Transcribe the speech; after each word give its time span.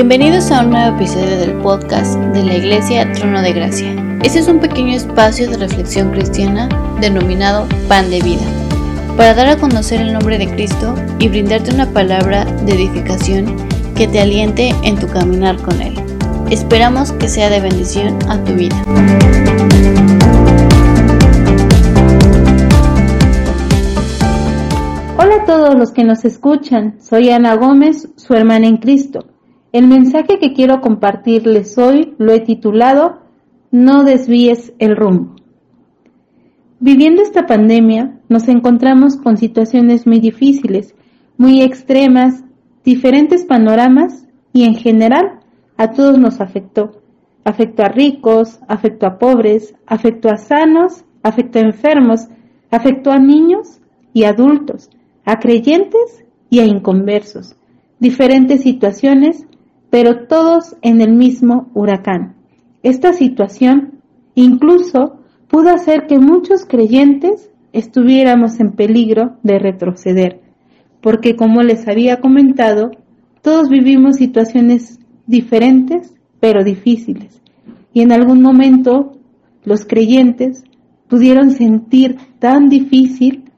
Bienvenidos 0.00 0.50
a 0.50 0.62
un 0.62 0.70
nuevo 0.70 0.96
episodio 0.96 1.36
del 1.36 1.52
podcast 1.58 2.18
de 2.32 2.42
la 2.42 2.56
Iglesia 2.56 3.12
Trono 3.12 3.42
de 3.42 3.52
Gracia. 3.52 3.94
Este 4.24 4.38
es 4.38 4.48
un 4.48 4.58
pequeño 4.58 4.96
espacio 4.96 5.50
de 5.50 5.58
reflexión 5.58 6.10
cristiana 6.10 6.70
denominado 7.02 7.68
Pan 7.86 8.08
de 8.08 8.22
Vida, 8.22 8.46
para 9.18 9.34
dar 9.34 9.48
a 9.48 9.58
conocer 9.58 10.00
el 10.00 10.14
nombre 10.14 10.38
de 10.38 10.48
Cristo 10.48 10.94
y 11.18 11.28
brindarte 11.28 11.74
una 11.74 11.84
palabra 11.92 12.46
de 12.46 12.72
edificación 12.72 13.54
que 13.94 14.08
te 14.08 14.20
aliente 14.20 14.74
en 14.84 14.98
tu 14.98 15.06
caminar 15.06 15.60
con 15.60 15.78
Él. 15.82 15.94
Esperamos 16.48 17.12
que 17.12 17.28
sea 17.28 17.50
de 17.50 17.60
bendición 17.60 18.16
a 18.26 18.42
tu 18.42 18.54
vida. 18.54 18.82
Hola 25.18 25.42
a 25.42 25.44
todos 25.44 25.74
los 25.74 25.90
que 25.90 26.04
nos 26.04 26.24
escuchan, 26.24 26.96
soy 27.02 27.28
Ana 27.28 27.54
Gómez, 27.56 28.08
su 28.16 28.32
hermana 28.32 28.66
en 28.66 28.78
Cristo. 28.78 29.26
El 29.72 29.86
mensaje 29.86 30.40
que 30.40 30.52
quiero 30.52 30.80
compartirles 30.80 31.78
hoy 31.78 32.14
lo 32.18 32.32
he 32.32 32.40
titulado 32.40 33.20
No 33.70 34.02
desvíes 34.02 34.72
el 34.80 34.96
rumbo. 34.96 35.36
Viviendo 36.80 37.22
esta 37.22 37.46
pandemia, 37.46 38.18
nos 38.28 38.48
encontramos 38.48 39.16
con 39.16 39.36
situaciones 39.36 40.08
muy 40.08 40.18
difíciles, 40.18 40.96
muy 41.36 41.62
extremas, 41.62 42.42
diferentes 42.84 43.44
panoramas 43.44 44.26
y 44.52 44.64
en 44.64 44.74
general 44.74 45.38
a 45.76 45.92
todos 45.92 46.18
nos 46.18 46.40
afectó. 46.40 47.02
Afectó 47.44 47.84
a 47.84 47.88
ricos, 47.90 48.58
afectó 48.66 49.06
a 49.06 49.18
pobres, 49.18 49.76
afectó 49.86 50.30
a 50.30 50.36
sanos, 50.36 51.04
afectó 51.22 51.60
a 51.60 51.62
enfermos, 51.62 52.26
afectó 52.72 53.12
a 53.12 53.20
niños 53.20 53.80
y 54.12 54.24
adultos, 54.24 54.90
a 55.24 55.38
creyentes 55.38 56.24
y 56.48 56.58
a 56.58 56.64
inconversos. 56.64 57.54
Diferentes 58.00 58.62
situaciones 58.62 59.46
pero 59.90 60.26
todos 60.26 60.76
en 60.82 61.00
el 61.00 61.12
mismo 61.12 61.70
huracán. 61.74 62.36
Esta 62.82 63.12
situación 63.12 64.00
incluso 64.34 65.20
pudo 65.48 65.70
hacer 65.70 66.06
que 66.06 66.18
muchos 66.18 66.64
creyentes 66.64 67.50
estuviéramos 67.72 68.58
en 68.60 68.72
peligro 68.72 69.36
de 69.42 69.58
retroceder, 69.58 70.40
porque 71.00 71.36
como 71.36 71.62
les 71.62 71.86
había 71.88 72.20
comentado, 72.20 72.92
todos 73.42 73.68
vivimos 73.68 74.16
situaciones 74.16 74.98
diferentes 75.26 76.14
pero 76.40 76.64
difíciles, 76.64 77.42
y 77.92 78.00
en 78.00 78.12
algún 78.12 78.40
momento 78.40 79.18
los 79.64 79.84
creyentes 79.84 80.64
pudieron 81.08 81.50
sentir 81.50 82.16
tan 82.38 82.68
difícil 82.68 83.50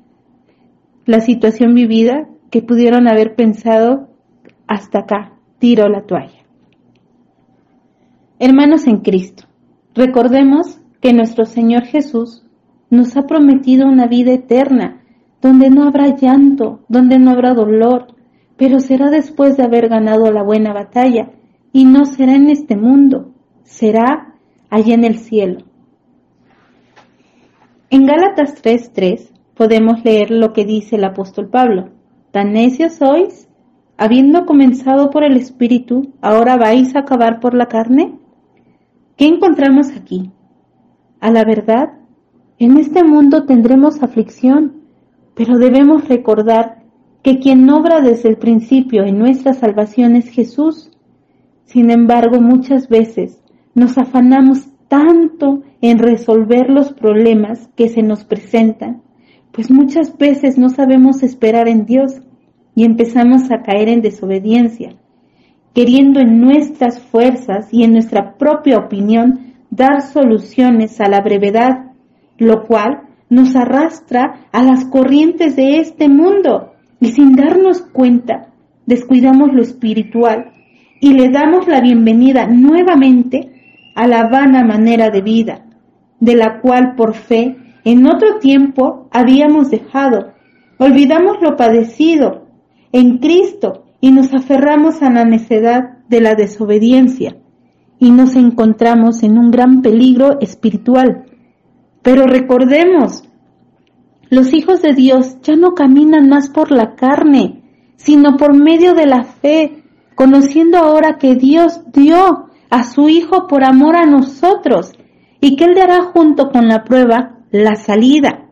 la 1.04 1.20
situación 1.20 1.74
vivida 1.74 2.28
que 2.50 2.62
pudieron 2.62 3.08
haber 3.08 3.34
pensado 3.34 4.08
hasta 4.66 5.00
acá, 5.00 5.31
tiro 5.62 5.88
la 5.88 6.02
toalla. 6.02 6.42
Hermanos 8.40 8.88
en 8.88 8.96
Cristo, 8.96 9.44
recordemos 9.94 10.80
que 11.00 11.12
nuestro 11.12 11.44
Señor 11.44 11.84
Jesús 11.84 12.42
nos 12.90 13.16
ha 13.16 13.28
prometido 13.28 13.86
una 13.86 14.08
vida 14.08 14.32
eterna, 14.32 15.04
donde 15.40 15.70
no 15.70 15.84
habrá 15.84 16.16
llanto, 16.16 16.80
donde 16.88 17.20
no 17.20 17.30
habrá 17.30 17.54
dolor, 17.54 18.08
pero 18.56 18.80
será 18.80 19.08
después 19.08 19.56
de 19.56 19.62
haber 19.62 19.88
ganado 19.88 20.32
la 20.32 20.42
buena 20.42 20.72
batalla, 20.72 21.30
y 21.72 21.84
no 21.84 22.06
será 22.06 22.34
en 22.34 22.50
este 22.50 22.76
mundo, 22.76 23.30
será 23.62 24.34
allá 24.68 24.94
en 24.94 25.04
el 25.04 25.18
cielo. 25.18 25.60
En 27.88 28.04
Gálatas 28.06 28.60
3:3 28.60 29.30
podemos 29.54 30.04
leer 30.04 30.32
lo 30.32 30.52
que 30.52 30.64
dice 30.64 30.96
el 30.96 31.04
apóstol 31.04 31.50
Pablo, 31.50 31.90
tan 32.32 32.52
necios 32.52 32.94
sois 32.94 33.48
habiendo 34.02 34.46
comenzado 34.46 35.10
por 35.10 35.22
el 35.22 35.36
Espíritu, 35.36 36.12
¿ahora 36.20 36.56
vais 36.56 36.96
a 36.96 37.00
acabar 37.00 37.38
por 37.38 37.54
la 37.54 37.66
carne? 37.66 38.18
¿Qué 39.16 39.28
encontramos 39.28 39.92
aquí? 39.96 40.32
A 41.20 41.30
la 41.30 41.44
verdad, 41.44 41.92
en 42.58 42.78
este 42.78 43.04
mundo 43.04 43.44
tendremos 43.44 44.02
aflicción, 44.02 44.82
pero 45.36 45.56
debemos 45.56 46.08
recordar 46.08 46.82
que 47.22 47.38
quien 47.38 47.70
obra 47.70 48.00
desde 48.00 48.28
el 48.28 48.38
principio 48.38 49.04
en 49.04 49.20
nuestra 49.20 49.52
salvación 49.52 50.16
es 50.16 50.28
Jesús. 50.30 50.90
Sin 51.66 51.88
embargo, 51.92 52.40
muchas 52.40 52.88
veces 52.88 53.40
nos 53.72 53.98
afanamos 53.98 54.66
tanto 54.88 55.62
en 55.80 56.00
resolver 56.00 56.70
los 56.70 56.92
problemas 56.92 57.70
que 57.76 57.88
se 57.88 58.02
nos 58.02 58.24
presentan, 58.24 59.00
pues 59.52 59.70
muchas 59.70 60.18
veces 60.18 60.58
no 60.58 60.70
sabemos 60.70 61.22
esperar 61.22 61.68
en 61.68 61.86
Dios 61.86 62.20
y 62.74 62.84
empezamos 62.84 63.50
a 63.50 63.62
caer 63.62 63.88
en 63.88 64.02
desobediencia, 64.02 64.94
queriendo 65.74 66.20
en 66.20 66.40
nuestras 66.40 67.00
fuerzas 67.00 67.68
y 67.72 67.84
en 67.84 67.92
nuestra 67.92 68.36
propia 68.36 68.78
opinión 68.78 69.54
dar 69.70 70.02
soluciones 70.02 71.00
a 71.00 71.08
la 71.08 71.20
brevedad, 71.20 71.92
lo 72.38 72.64
cual 72.64 73.02
nos 73.28 73.56
arrastra 73.56 74.46
a 74.52 74.62
las 74.62 74.84
corrientes 74.84 75.56
de 75.56 75.78
este 75.78 76.08
mundo 76.08 76.72
y 77.00 77.12
sin 77.12 77.34
darnos 77.34 77.80
cuenta 77.80 78.52
descuidamos 78.86 79.52
lo 79.52 79.62
espiritual 79.62 80.52
y 81.00 81.14
le 81.14 81.30
damos 81.30 81.66
la 81.66 81.80
bienvenida 81.80 82.46
nuevamente 82.46 83.50
a 83.94 84.06
la 84.06 84.28
vana 84.28 84.64
manera 84.64 85.10
de 85.10 85.20
vida, 85.20 85.64
de 86.20 86.36
la 86.36 86.60
cual 86.60 86.94
por 86.96 87.14
fe 87.14 87.56
en 87.84 88.06
otro 88.06 88.38
tiempo 88.38 89.08
habíamos 89.10 89.70
dejado. 89.70 90.32
Olvidamos 90.78 91.38
lo 91.40 91.56
padecido 91.56 92.41
en 92.92 93.18
Cristo 93.18 93.84
y 94.00 94.12
nos 94.12 94.32
aferramos 94.34 95.02
a 95.02 95.10
la 95.10 95.24
necedad 95.24 95.98
de 96.08 96.20
la 96.20 96.34
desobediencia 96.34 97.36
y 97.98 98.10
nos 98.10 98.36
encontramos 98.36 99.22
en 99.22 99.38
un 99.38 99.50
gran 99.50 99.80
peligro 99.80 100.40
espiritual. 100.40 101.24
Pero 102.02 102.26
recordemos, 102.26 103.24
los 104.28 104.52
hijos 104.52 104.82
de 104.82 104.92
Dios 104.92 105.36
ya 105.42 105.56
no 105.56 105.74
caminan 105.74 106.28
más 106.28 106.50
por 106.50 106.72
la 106.72 106.94
carne, 106.94 107.62
sino 107.96 108.36
por 108.36 108.54
medio 108.54 108.94
de 108.94 109.06
la 109.06 109.22
fe, 109.22 109.84
conociendo 110.14 110.78
ahora 110.78 111.16
que 111.18 111.36
Dios 111.36 111.80
dio 111.92 112.46
a 112.70 112.84
su 112.84 113.08
Hijo 113.08 113.46
por 113.46 113.64
amor 113.64 113.96
a 113.96 114.06
nosotros 114.06 114.92
y 115.40 115.56
que 115.56 115.64
Él 115.64 115.74
dará 115.74 116.02
junto 116.12 116.50
con 116.50 116.66
la 116.66 116.84
prueba 116.84 117.38
la 117.50 117.76
salida. 117.76 118.46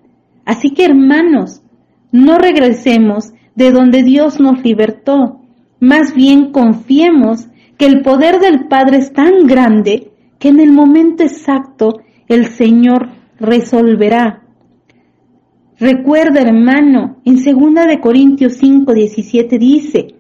Así 0.45 0.71
que 0.71 0.85
hermanos, 0.85 1.63
no 2.13 2.39
regresemos 2.39 3.33
de 3.55 3.71
donde 3.73 4.03
Dios 4.03 4.41
nos 4.41 4.63
libertó. 4.63 5.41
Más 5.81 6.15
bien 6.15 6.53
confiemos 6.53 7.49
que 7.77 7.87
el 7.87 8.03
poder 8.03 8.41
del 8.41 8.69
Padre 8.69 8.99
es 8.99 9.13
tan 9.13 9.47
grande 9.47 10.13
que 10.39 10.49
en 10.49 10.61
el 10.61 10.73
momento 10.73 11.23
exacto 11.23 12.01
el 12.29 12.47
Señor 12.47 13.09
resolverá. 13.39 14.43
Recuerda, 15.79 16.43
hermano, 16.43 17.17
en 17.25 17.37
2 17.37 17.87
de 17.89 18.01
Corintios 18.01 18.55
5, 18.59 18.93
17 18.93 19.59
dice, 19.59 20.15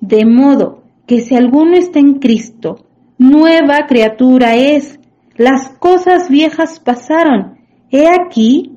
de 0.00 0.26
modo 0.26 0.82
que 1.06 1.20
si 1.20 1.34
alguno 1.34 1.74
está 1.74 2.00
en 2.00 2.18
Cristo, 2.18 2.84
nueva 3.16 3.86
criatura 3.88 4.56
es, 4.56 5.00
las 5.36 5.70
cosas 5.78 6.28
viejas 6.28 6.80
pasaron, 6.80 7.58
he 7.90 8.08
aquí, 8.08 8.72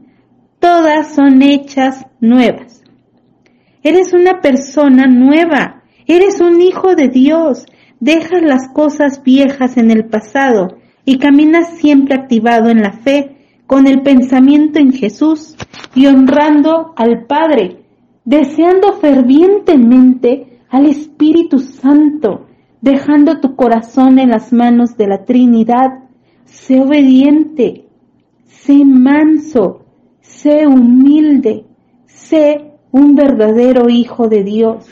todas 0.60 1.14
son 1.14 1.42
hechas 1.42 2.06
nuevas. 2.22 2.84
Eres 3.88 4.12
una 4.12 4.42
persona 4.42 5.08
nueva. 5.08 5.84
Eres 6.08 6.42
un 6.42 6.60
hijo 6.60 6.94
de 6.94 7.08
Dios. 7.08 7.66
Dejas 8.02 8.42
las 8.42 8.68
cosas 8.74 9.24
viejas 9.24 9.78
en 9.78 9.92
el 9.92 10.10
pasado 10.10 10.80
y 11.06 11.20
caminas 11.20 11.78
siempre 11.78 12.16
activado 12.16 12.68
en 12.68 12.82
la 12.82 12.92
fe, 12.92 13.38
con 13.66 13.88
el 13.88 14.02
pensamiento 14.02 14.78
en 14.78 14.92
Jesús 14.92 15.56
y 15.96 16.06
honrando 16.08 16.92
al 16.98 17.28
Padre, 17.28 17.86
deseando 18.26 18.92
fervientemente 18.92 20.60
al 20.70 20.88
Espíritu 20.88 21.60
Santo, 21.60 22.48
dejando 22.82 23.40
tu 23.40 23.56
corazón 23.56 24.20
en 24.20 24.32
las 24.32 24.52
manos 24.52 24.98
de 24.98 25.08
la 25.08 25.24
Trinidad. 25.24 26.10
Sé 26.44 26.82
obediente, 26.82 27.86
sé 28.48 28.84
manso, 28.84 29.86
sé 30.20 30.68
humilde, 30.68 31.64
sé 32.06 32.74
un 32.98 33.16
verdadero 33.16 33.90
Hijo 33.90 34.28
de 34.28 34.44
Dios. 34.44 34.88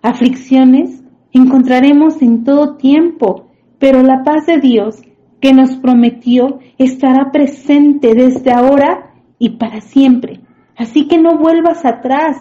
Aflicciones 0.00 1.02
encontraremos 1.32 2.20
en 2.22 2.44
todo 2.44 2.76
tiempo, 2.76 3.50
pero 3.78 4.02
la 4.02 4.22
paz 4.24 4.46
de 4.46 4.58
Dios 4.58 5.02
que 5.40 5.52
nos 5.52 5.76
prometió 5.76 6.60
estará 6.78 7.30
presente 7.30 8.14
desde 8.14 8.52
ahora 8.52 9.12
y 9.38 9.50
para 9.50 9.80
siempre. 9.80 10.40
Así 10.76 11.08
que 11.08 11.18
no 11.18 11.36
vuelvas 11.38 11.84
atrás, 11.84 12.36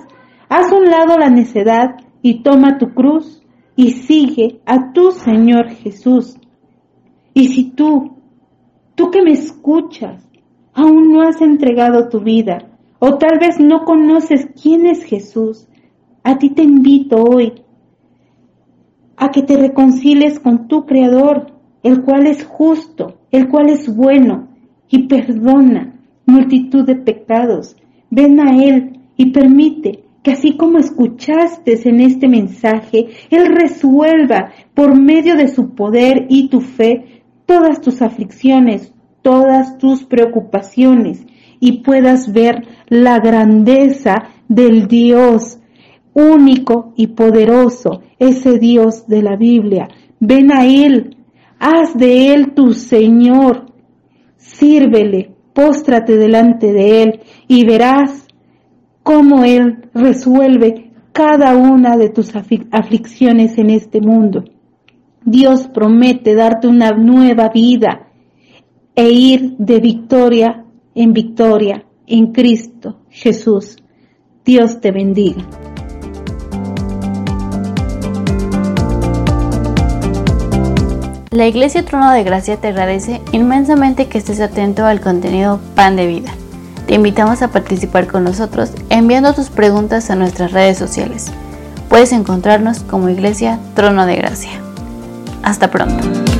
haz 0.49 0.71
un 0.71 0.85
lado 0.85 1.17
la 1.17 1.29
necedad 1.29 1.95
y 2.21 2.43
toma 2.43 2.77
tu 2.77 2.93
cruz 2.93 3.43
y 3.75 3.91
sigue 3.91 4.61
a 4.65 4.93
tu 4.93 5.11
Señor 5.11 5.69
Jesús. 5.69 6.37
Y 7.33 7.49
si 7.49 7.71
tú, 7.71 8.17
tú 8.95 9.09
que 9.09 9.21
me 9.21 9.31
escuchas, 9.31 10.27
aún 10.73 11.11
no 11.11 11.21
has 11.21 11.41
entregado 11.41 12.07
tu 12.09 12.19
vida 12.19 12.70
o 13.03 13.17
tal 13.17 13.39
vez 13.39 13.59
no 13.59 13.83
conoces 13.83 14.47
quién 14.61 14.85
es 14.85 15.03
Jesús. 15.03 15.67
A 16.23 16.37
ti 16.37 16.51
te 16.51 16.61
invito 16.61 17.15
hoy 17.15 17.63
a 19.17 19.31
que 19.31 19.41
te 19.41 19.57
reconcilies 19.57 20.39
con 20.39 20.67
tu 20.67 20.85
Creador, 20.85 21.47
el 21.81 22.03
cual 22.03 22.27
es 22.27 22.45
justo, 22.45 23.17
el 23.31 23.49
cual 23.49 23.69
es 23.69 23.93
bueno 23.93 24.49
y 24.87 25.07
perdona 25.07 25.95
multitud 26.27 26.85
de 26.85 26.95
pecados. 26.95 27.75
Ven 28.11 28.39
a 28.39 28.63
Él 28.63 28.99
y 29.17 29.31
permite 29.31 30.03
que 30.21 30.33
así 30.33 30.55
como 30.55 30.77
escuchaste 30.77 31.79
en 31.89 32.01
este 32.01 32.27
mensaje, 32.27 33.07
Él 33.31 33.47
resuelva 33.47 34.51
por 34.75 34.95
medio 34.95 35.35
de 35.35 35.47
su 35.47 35.73
poder 35.73 36.27
y 36.29 36.49
tu 36.49 36.61
fe 36.61 37.23
todas 37.47 37.81
tus 37.81 38.03
aflicciones, 38.03 38.93
todas 39.23 39.79
tus 39.79 40.03
preocupaciones 40.03 41.25
y 41.61 41.83
puedas 41.83 42.33
ver 42.33 42.67
la 42.89 43.19
grandeza 43.19 44.15
del 44.49 44.87
Dios 44.87 45.59
único 46.13 46.91
y 46.97 47.07
poderoso, 47.07 48.01
ese 48.19 48.59
Dios 48.59 49.07
de 49.07 49.21
la 49.21 49.37
Biblia. 49.37 49.87
Ven 50.19 50.51
a 50.51 50.65
Él, 50.65 51.15
haz 51.59 51.95
de 51.95 52.33
Él 52.33 52.53
tu 52.53 52.73
Señor, 52.73 53.67
sírvele, 54.35 55.31
póstrate 55.53 56.17
delante 56.17 56.73
de 56.73 57.03
Él 57.03 57.19
y 57.47 57.65
verás 57.65 58.27
cómo 59.03 59.45
Él 59.45 59.89
resuelve 59.93 60.91
cada 61.13 61.55
una 61.55 61.95
de 61.95 62.09
tus 62.09 62.33
aflicciones 62.35 63.57
en 63.57 63.69
este 63.69 64.01
mundo. 64.01 64.45
Dios 65.23 65.67
promete 65.67 66.33
darte 66.33 66.67
una 66.67 66.89
nueva 66.91 67.49
vida 67.49 68.07
e 68.95 69.11
ir 69.11 69.55
de 69.57 69.79
victoria 69.79 70.65
en 70.95 71.13
victoria 71.13 71.83
en 72.07 72.31
Cristo 72.31 72.97
Jesús. 73.09 73.77
Dios 74.43 74.81
te 74.81 74.91
bendiga. 74.91 75.45
La 81.31 81.47
Iglesia 81.47 81.85
Trono 81.85 82.11
de 82.11 82.23
Gracia 82.23 82.57
te 82.57 82.67
agradece 82.67 83.21
inmensamente 83.31 84.07
que 84.07 84.17
estés 84.17 84.41
atento 84.41 84.85
al 84.85 84.99
contenido 84.99 85.61
Pan 85.75 85.95
de 85.95 86.05
Vida. 86.05 86.31
Te 86.87 86.95
invitamos 86.95 87.41
a 87.41 87.47
participar 87.47 88.07
con 88.07 88.25
nosotros 88.25 88.71
enviando 88.89 89.33
tus 89.33 89.49
preguntas 89.49 90.09
a 90.09 90.15
nuestras 90.15 90.51
redes 90.51 90.77
sociales. 90.77 91.31
Puedes 91.87 92.11
encontrarnos 92.11 92.81
como 92.81 93.07
Iglesia 93.07 93.59
Trono 93.75 94.05
de 94.05 94.17
Gracia. 94.17 94.61
Hasta 95.41 95.71
pronto. 95.71 96.30